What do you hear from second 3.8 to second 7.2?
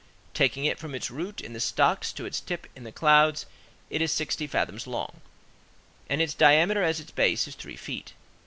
it is sixty fathoms long, and its diameter at its